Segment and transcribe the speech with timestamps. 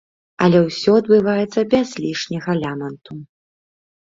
[0.43, 3.13] Але ўсё адбываецца без лішняга ляманту.